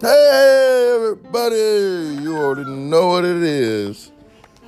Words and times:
Hey, 0.00 0.92
everybody! 0.92 2.20
You 2.20 2.36
already 2.36 2.68
know 2.68 3.06
what 3.10 3.24
it 3.24 3.40
is. 3.44 4.10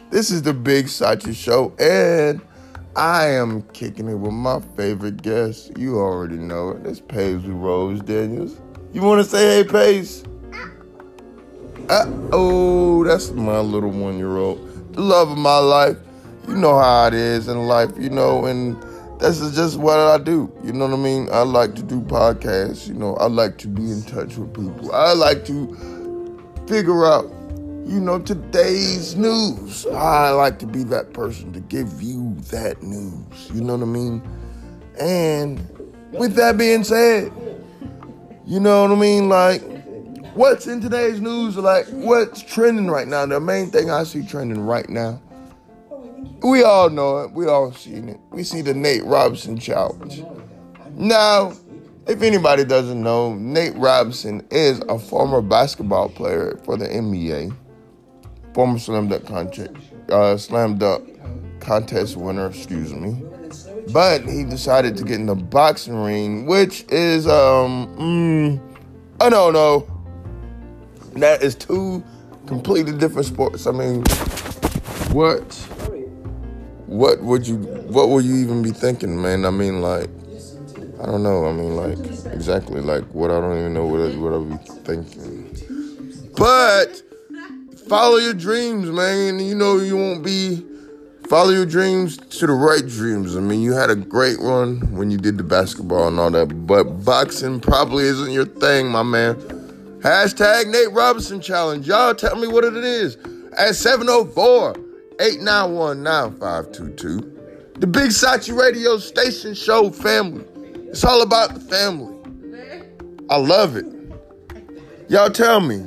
This 0.08 0.30
is 0.30 0.42
the 0.42 0.54
Big 0.54 0.86
Sachi 0.86 1.34
Show, 1.34 1.74
and 1.80 2.40
I 2.94 3.26
am 3.26 3.62
kicking 3.72 4.08
it 4.08 4.14
with 4.14 4.32
my 4.32 4.60
favorite 4.76 5.20
guest. 5.22 5.76
You 5.76 5.98
already 5.98 6.36
know 6.36 6.70
it. 6.70 6.86
It's 6.86 7.00
Paisley 7.00 7.50
Rose 7.50 8.00
Daniels. 8.02 8.60
You 8.92 9.02
want 9.02 9.24
to 9.24 9.28
say 9.28 9.64
hey, 9.64 9.68
Pace? 9.68 10.22
Uh, 11.88 12.06
oh, 12.32 13.02
that's 13.02 13.32
my 13.32 13.58
little 13.58 13.90
one 13.90 14.18
year 14.18 14.36
old. 14.36 14.94
The 14.94 15.00
love 15.00 15.32
of 15.32 15.38
my 15.38 15.58
life. 15.58 15.96
You 16.46 16.54
know 16.54 16.78
how 16.78 17.08
it 17.08 17.14
is 17.14 17.48
in 17.48 17.66
life, 17.66 17.90
you 17.98 18.10
know, 18.10 18.46
and 18.46 18.80
this 19.18 19.40
is 19.40 19.56
just 19.56 19.78
what 19.78 19.98
I 19.98 20.18
do. 20.18 20.52
You 20.62 20.72
know 20.72 20.86
what 20.86 20.94
I 20.94 21.02
mean? 21.02 21.28
I 21.32 21.40
like 21.42 21.74
to 21.76 21.82
do 21.82 22.00
podcasts. 22.00 22.86
You 22.86 22.94
know, 22.94 23.14
I 23.16 23.26
like 23.26 23.58
to 23.58 23.68
be 23.68 23.82
in 23.82 24.02
touch 24.02 24.36
with 24.36 24.54
people. 24.54 24.92
I 24.92 25.12
like 25.14 25.44
to 25.46 26.42
figure 26.66 27.06
out, 27.06 27.24
you 27.86 28.00
know, 28.00 28.18
today's 28.18 29.16
news. 29.16 29.86
I 29.86 30.30
like 30.30 30.58
to 30.60 30.66
be 30.66 30.82
that 30.84 31.12
person 31.12 31.52
to 31.54 31.60
give 31.60 32.02
you 32.02 32.34
that 32.50 32.82
news. 32.82 33.50
You 33.54 33.62
know 33.62 33.76
what 33.76 33.82
I 33.82 33.86
mean? 33.86 34.22
And 35.00 35.58
with 36.12 36.34
that 36.34 36.58
being 36.58 36.84
said, 36.84 37.32
you 38.46 38.60
know 38.60 38.82
what 38.82 38.92
I 38.92 39.00
mean? 39.00 39.28
Like, 39.28 39.62
what's 40.34 40.66
in 40.66 40.80
today's 40.80 41.20
news? 41.20 41.56
Like, 41.56 41.86
what's 41.88 42.42
trending 42.42 42.88
right 42.88 43.08
now? 43.08 43.24
The 43.24 43.40
main 43.40 43.70
thing 43.70 43.90
I 43.90 44.04
see 44.04 44.24
trending 44.26 44.60
right 44.60 44.88
now 44.88 45.22
we 46.42 46.62
all 46.62 46.90
know 46.90 47.18
it. 47.18 47.32
We 47.32 47.46
all 47.46 47.72
seen 47.72 48.08
it. 48.08 48.20
We 48.30 48.42
see 48.42 48.62
the 48.62 48.74
Nate 48.74 49.04
Robinson 49.04 49.58
challenge. 49.58 50.22
Now, 50.92 51.52
if 52.06 52.22
anybody 52.22 52.64
doesn't 52.64 53.02
know, 53.02 53.34
Nate 53.34 53.74
Robinson 53.76 54.46
is 54.50 54.80
a 54.88 54.98
former 54.98 55.40
basketball 55.40 56.08
player 56.08 56.58
for 56.64 56.76
the 56.76 56.86
NBA, 56.86 57.54
former 58.54 58.78
slam 58.78 59.08
dunk 59.08 59.26
contest, 59.26 59.72
uh, 60.10 60.36
slam 60.36 60.78
dunk 60.78 61.18
contest 61.60 62.16
winner. 62.16 62.46
Excuse 62.46 62.94
me. 62.94 63.22
But 63.92 64.28
he 64.28 64.44
decided 64.44 64.96
to 64.96 65.04
get 65.04 65.20
in 65.20 65.26
the 65.26 65.34
boxing 65.34 65.96
ring, 66.02 66.46
which 66.46 66.84
is 66.90 67.26
um, 67.26 67.86
mm, 67.96 68.60
I 69.20 69.30
don't 69.30 69.52
know. 69.52 69.86
That 71.14 71.42
is 71.42 71.54
two 71.54 72.04
completely 72.46 72.96
different 72.96 73.26
sports. 73.26 73.66
I 73.66 73.72
mean, 73.72 74.04
what? 75.12 75.75
What 76.86 77.20
would 77.20 77.46
you 77.46 77.56
what 77.56 78.08
would 78.08 78.24
you 78.24 78.36
even 78.36 78.62
be 78.62 78.70
thinking, 78.70 79.20
man? 79.20 79.44
I 79.44 79.50
mean, 79.50 79.80
like, 79.80 80.08
I 81.00 81.06
don't 81.06 81.22
know. 81.22 81.46
I 81.46 81.52
mean, 81.52 81.76
like, 81.76 81.98
exactly 82.32 82.80
like 82.80 83.04
what 83.06 83.30
I 83.30 83.40
don't 83.40 83.58
even 83.58 83.74
know 83.74 83.86
what 83.86 84.00
I, 84.00 84.16
what 84.16 84.32
I 84.32 84.56
be 84.56 84.56
thinking. 84.82 86.32
But 86.36 87.02
follow 87.88 88.16
your 88.16 88.34
dreams, 88.34 88.88
man. 88.88 89.40
You 89.40 89.54
know 89.54 89.78
you 89.78 89.96
won't 89.96 90.24
be 90.24 90.64
follow 91.26 91.50
your 91.50 91.66
dreams 91.66 92.16
to 92.16 92.46
the 92.46 92.52
right 92.52 92.86
dreams. 92.86 93.36
I 93.36 93.40
mean, 93.40 93.62
you 93.62 93.72
had 93.72 93.90
a 93.90 93.96
great 93.96 94.38
run 94.38 94.78
when 94.92 95.10
you 95.10 95.18
did 95.18 95.38
the 95.38 95.44
basketball 95.44 96.06
and 96.06 96.20
all 96.20 96.30
that, 96.30 96.66
but 96.66 96.84
boxing 97.04 97.58
probably 97.58 98.04
isn't 98.04 98.30
your 98.30 98.44
thing, 98.44 98.88
my 98.88 99.02
man. 99.02 99.34
Hashtag 100.02 100.70
Nate 100.70 100.92
Robinson 100.92 101.40
challenge. 101.40 101.88
Y'all 101.88 102.14
tell 102.14 102.36
me 102.36 102.46
what 102.46 102.62
it 102.62 102.76
is 102.76 103.16
at 103.56 103.70
704- 103.70 104.85
891-9522. 105.18 107.80
The 107.80 107.86
Big 107.86 108.10
Sachi 108.10 108.56
Radio 108.56 108.98
Station 108.98 109.54
Show 109.54 109.90
family. 109.90 110.44
It's 110.88 111.04
all 111.04 111.22
about 111.22 111.54
the 111.54 111.60
family. 111.60 112.14
I 113.28 113.36
love 113.36 113.76
it. 113.76 113.86
Y'all 115.08 115.30
tell 115.30 115.60
me. 115.60 115.84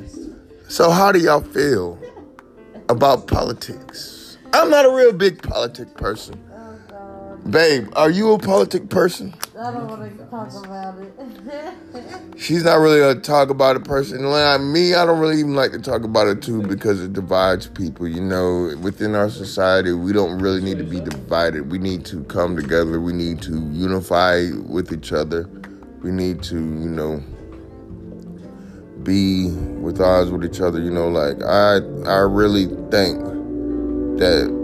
So 0.68 0.90
how 0.90 1.12
do 1.12 1.18
y'all 1.18 1.40
feel 1.40 1.98
about 2.88 3.26
politics? 3.26 4.38
I'm 4.52 4.70
not 4.70 4.84
a 4.84 4.90
real 4.90 5.12
big 5.12 5.42
politic 5.42 5.94
person. 5.94 6.38
Babe, 7.48 7.88
are 7.96 8.10
you 8.10 8.32
a 8.32 8.38
politic 8.38 8.90
person? 8.90 9.34
I 9.58 9.72
don't 9.72 9.88
want 9.88 10.18
to 10.18 10.24
talk 10.26 10.64
about 10.64 10.98
it. 10.98 12.38
She's 12.38 12.64
not 12.64 12.76
really 12.76 13.00
a 13.00 13.14
talk 13.14 13.50
about 13.50 13.76
it 13.76 13.84
person. 13.84 14.22
Like 14.24 14.60
me, 14.60 14.94
I 14.94 15.06
don't 15.06 15.18
really 15.18 15.38
even 15.38 15.54
like 15.54 15.72
to 15.72 15.78
talk 15.80 16.04
about 16.04 16.28
it 16.28 16.42
too 16.42 16.62
because 16.62 17.02
it 17.02 17.12
divides 17.12 17.66
people. 17.66 18.06
You 18.06 18.20
know, 18.20 18.76
within 18.80 19.14
our 19.14 19.30
society, 19.30 19.92
we 19.92 20.12
don't 20.12 20.38
really 20.38 20.60
need 20.60 20.78
to 20.78 20.84
be 20.84 21.00
divided. 21.00 21.70
We 21.70 21.78
need 21.78 22.04
to 22.06 22.22
come 22.24 22.56
together. 22.56 23.00
We 23.00 23.12
need 23.12 23.40
to 23.42 23.52
unify 23.72 24.50
with 24.66 24.92
each 24.92 25.12
other. 25.12 25.48
We 26.02 26.10
need 26.12 26.42
to, 26.44 26.56
you 26.56 26.90
know, 26.90 27.22
be 29.02 29.50
with 29.80 30.00
eyes 30.00 30.30
with 30.30 30.44
each 30.44 30.60
other. 30.60 30.80
You 30.80 30.90
know, 30.90 31.08
like 31.08 31.42
I, 31.42 31.76
I 32.06 32.18
really 32.20 32.66
think 32.90 33.18
that 34.18 34.59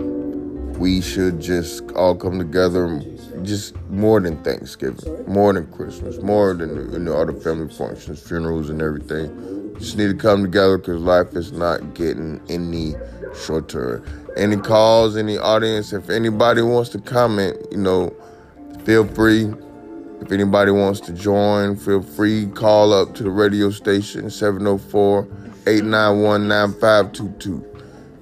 we 0.79 1.01
should 1.01 1.41
just 1.41 1.91
all 1.93 2.15
come 2.15 2.39
together 2.39 3.01
just 3.43 3.75
more 3.91 4.21
than 4.21 4.43
Thanksgiving, 4.43 5.25
more 5.27 5.53
than 5.53 5.67
Christmas, 5.73 6.19
more 6.23 6.55
than 6.55 6.93
you 6.93 6.99
know 6.99 7.17
other 7.17 7.33
family 7.33 7.73
functions, 7.73 8.23
funerals, 8.23 8.69
and 8.69 8.83
everything. 8.83 9.75
Just 9.79 9.97
need 9.97 10.09
to 10.09 10.15
come 10.15 10.43
together 10.43 10.79
because 10.79 11.01
life 11.01 11.35
is 11.35 11.53
not 11.53 11.95
getting 11.95 12.41
any 12.49 12.95
shorter. 13.45 14.03
Any 14.37 14.57
calls, 14.57 15.17
any 15.17 15.39
audience, 15.39 15.93
if 15.93 16.11
anybody 16.11 16.63
wants 16.63 16.91
to 16.91 16.99
comment, 16.99 17.57
you 17.71 17.79
know, 17.79 18.15
feel 18.85 19.07
free. 19.07 19.53
If 20.21 20.33
anybody 20.33 20.71
wants 20.71 21.01
to 21.01 21.13
join, 21.13 21.77
feel 21.77 22.03
free. 22.03 22.47
Call 22.47 22.93
up 22.93 23.15
to 23.17 23.23
the 23.23 23.31
radio 23.31 23.71
station 23.71 24.31
704 24.31 25.27
891 25.67 26.49
9522. 26.49 27.76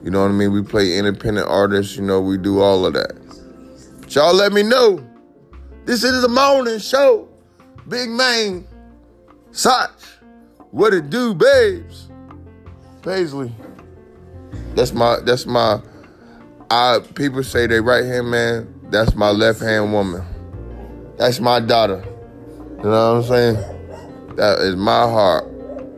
You 0.04 0.10
know 0.10 0.20
what 0.20 0.28
I 0.28 0.32
mean? 0.32 0.52
We 0.52 0.62
play 0.62 0.98
independent 0.98 1.48
artists, 1.48 1.96
you 1.96 2.02
know, 2.02 2.20
we 2.20 2.36
do 2.36 2.60
all 2.60 2.84
of 2.84 2.92
that. 2.92 3.14
But 4.02 4.14
y'all 4.14 4.34
let 4.34 4.52
me 4.52 4.62
know. 4.62 5.02
This 5.86 6.04
is 6.04 6.20
the 6.20 6.28
morning 6.28 6.78
show. 6.78 7.26
Big 7.88 8.10
man. 8.10 8.66
Sach. 9.50 9.98
What 10.72 10.92
it 10.92 11.08
do, 11.08 11.32
babes? 11.32 12.10
Paisley. 13.00 13.50
That's 14.74 14.92
my 14.92 15.20
that's 15.20 15.46
my 15.46 15.80
I 16.70 16.98
people 17.14 17.42
say 17.42 17.66
they 17.66 17.80
right 17.80 18.04
hand 18.04 18.30
man, 18.30 18.74
that's 18.90 19.14
my 19.14 19.30
left 19.30 19.60
hand 19.60 19.92
woman. 19.92 20.22
That's 21.16 21.40
my 21.40 21.60
daughter. 21.60 22.04
You 22.78 22.90
know 22.90 23.14
what 23.14 23.22
I'm 23.22 23.22
saying? 23.22 24.36
That 24.36 24.58
is 24.58 24.76
my 24.76 25.02
heart 25.02 25.53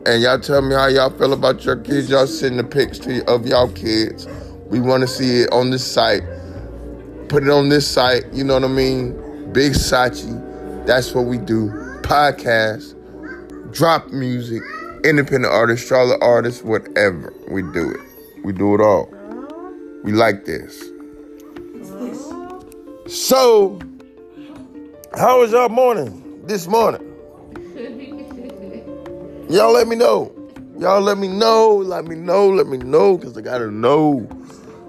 and 0.07 0.23
y'all 0.23 0.39
tell 0.39 0.61
me 0.61 0.73
how 0.73 0.87
y'all 0.87 1.09
feel 1.09 1.33
about 1.33 1.65
your 1.65 1.75
kids. 1.75 2.09
Y'all 2.09 2.27
send 2.27 2.57
the 2.57 2.63
pics 2.63 2.97
to 2.99 3.25
of 3.25 3.45
y'all 3.45 3.69
kids. 3.73 4.25
We 4.67 4.79
want 4.79 5.01
to 5.01 5.07
see 5.07 5.41
it 5.41 5.51
on 5.51 5.69
this 5.69 5.85
site. 5.85 6.23
Put 7.27 7.43
it 7.43 7.49
on 7.49 7.67
this 7.67 7.85
site. 7.85 8.23
You 8.31 8.45
know 8.45 8.53
what 8.53 8.63
I 8.63 8.67
mean? 8.67 9.51
Big 9.51 9.73
Sachi. 9.73 10.85
That's 10.85 11.13
what 11.13 11.25
we 11.25 11.37
do. 11.37 11.69
Podcast, 12.03 12.95
drop 13.73 14.07
music, 14.07 14.63
independent 15.03 15.53
artists, 15.53 15.85
Charlotte 15.85 16.21
artists, 16.21 16.63
whatever. 16.63 17.33
We 17.51 17.63
do 17.73 17.91
it. 17.91 17.99
We 18.45 18.53
do 18.53 18.75
it 18.75 18.81
all. 18.81 19.09
We 20.05 20.13
like 20.13 20.45
this. 20.45 20.89
So, 23.07 23.77
how 25.17 25.41
was 25.41 25.51
y'all 25.51 25.67
morning 25.67 26.45
this 26.45 26.65
morning? 26.65 27.06
Y'all 29.49 29.73
let 29.73 29.87
me 29.87 29.95
know. 29.95 30.33
Y'all 30.77 31.01
let 31.01 31.17
me 31.17 31.27
know. 31.27 31.77
Let 31.77 32.05
me 32.05 32.15
know. 32.15 32.49
Let 32.49 32.67
me 32.67 32.77
know. 32.77 33.17
Because 33.17 33.37
I 33.37 33.41
got 33.41 33.59
to 33.59 33.71
know 33.71 34.27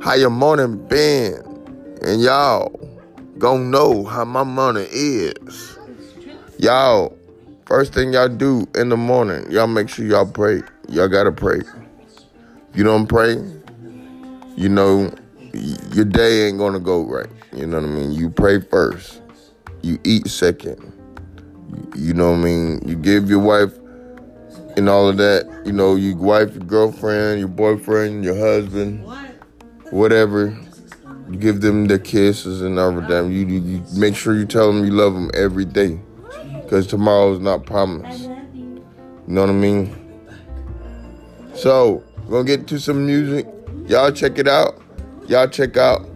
how 0.03 0.15
your 0.15 0.31
morning 0.31 0.87
been. 0.89 1.43
And 2.03 2.21
y'all 2.21 2.71
gonna 3.39 3.65
know 3.65 4.05
how 4.05 4.25
my 4.25 4.45
morning 4.45 4.87
is. 4.91 5.79
Y'all, 6.59 7.17
first 7.67 7.93
thing 7.93 8.13
y'all 8.13 8.29
do 8.29 8.67
in 8.75 8.89
the 8.89 8.97
morning, 8.97 9.51
y'all 9.51 9.67
make 9.67 9.89
sure 9.89 10.05
y'all 10.05 10.27
pray. 10.27 10.63
Y'all 10.89 11.09
gotta 11.09 11.33
pray. 11.33 11.61
You 12.75 12.85
don't 12.85 13.07
pray, 13.07 13.37
you 14.57 14.69
know, 14.69 15.13
your 15.93 16.05
day 16.05 16.47
ain't 16.47 16.59
gonna 16.59 16.81
go 16.81 17.05
right. 17.05 17.29
You 17.53 17.67
know 17.67 17.81
what 17.81 17.89
I 17.89 17.93
mean? 17.93 18.13
You 18.13 18.31
pray 18.31 18.61
first. 18.61 19.21
You 19.83 19.99
eat 20.05 20.29
second. 20.29 20.93
You 21.97 22.15
know 22.15 22.31
what 22.31 22.39
I 22.39 22.43
mean? 22.43 22.83
You 22.87 22.97
give 22.97 23.29
your 23.29 23.41
wife 23.41 23.73
and 24.79 24.89
all 24.89 25.09
of 25.09 25.17
that. 25.19 25.63
You 25.67 25.73
know, 25.73 25.97
your 25.97 26.17
wife, 26.17 26.55
your 26.55 26.65
girlfriend, 26.65 27.41
your 27.41 27.49
boyfriend, 27.49 28.25
your 28.25 28.37
husband, 28.37 29.05
whatever. 29.91 30.57
You 31.31 31.37
give 31.37 31.61
them 31.61 31.87
the 31.87 31.99
kisses 31.99 32.63
and 32.63 32.79
all 32.79 32.97
of 32.97 33.07
them. 33.09 33.31
You, 33.31 33.47
you, 33.47 33.61
you 33.61 33.85
make 33.97 34.17
sure 34.17 34.35
you 34.35 34.47
tell 34.47 34.73
them 34.73 34.85
you 34.85 34.93
love 34.93 35.13
them 35.13 35.31
every 35.35 35.67
day, 35.67 36.01
because 36.63 36.87
tomorrow 36.87 37.35
is 37.35 37.41
not 37.41 37.67
promised. 37.67 38.23
You 38.23 38.83
know 39.27 39.43
what 39.43 39.51
I 39.51 39.53
mean? 39.53 39.95
So 41.55 42.03
we're 42.25 42.43
gonna 42.43 42.45
get 42.45 42.67
to 42.69 42.81
some 42.81 43.05
music. 43.05 43.47
Y'all 43.87 44.11
check 44.11 44.39
it 44.39 44.49
out. 44.49 44.81
Y'all 45.27 45.49
check 45.49 45.77
out 45.77 46.09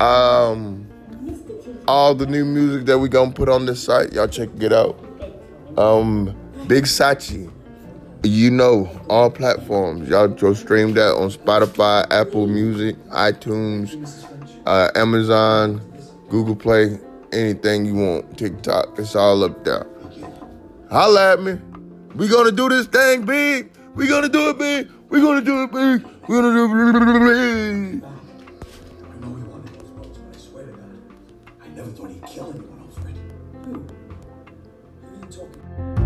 um, 0.00 0.88
all 1.86 2.14
the 2.16 2.26
new 2.26 2.44
music 2.44 2.86
that 2.86 2.98
we 2.98 3.08
gonna 3.08 3.30
put 3.30 3.48
on 3.48 3.66
this 3.66 3.84
site. 3.84 4.12
Y'all 4.12 4.26
check 4.26 4.48
it 4.58 4.72
out. 4.72 4.98
Um, 5.76 6.34
Big 6.66 6.84
Sachi 6.84 7.48
You 8.24 8.50
know, 8.50 8.90
all 9.08 9.30
platforms. 9.30 10.08
Y'all 10.08 10.28
go 10.28 10.52
stream 10.52 10.94
that 10.94 11.14
on 11.14 11.30
Spotify, 11.30 12.04
Apple 12.10 12.46
Music, 12.48 12.96
iTunes, 13.10 13.94
uh, 14.66 14.90
Amazon, 14.96 15.80
Google 16.28 16.56
Play, 16.56 16.98
anything 17.32 17.84
you 17.84 17.94
want. 17.94 18.36
TikTok, 18.36 18.98
it's 18.98 19.14
all 19.14 19.44
up 19.44 19.64
there. 19.64 19.86
Holla 20.90 21.34
at 21.34 21.42
me. 21.42 21.58
We 22.16 22.28
gonna 22.28 22.50
do 22.50 22.68
this 22.68 22.86
thing 22.86 23.24
big. 23.24 23.70
We 23.94 24.08
gonna 24.08 24.28
do 24.28 24.48
it 24.50 24.58
big. 24.58 24.90
We 25.10 25.20
gonna 25.20 25.40
do 25.40 25.62
it 25.62 25.72
big. 25.72 26.04
We 26.28 26.34
gonna 26.34 26.52
do 26.54 26.64
it 26.64 28.00
big. 28.00 28.02
I 31.60 31.66
you 35.78 35.97